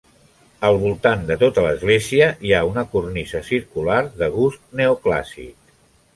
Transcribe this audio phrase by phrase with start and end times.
[0.69, 5.75] Al voltant de tota l'església hi ha una cornisa circular de gust neoclàssic.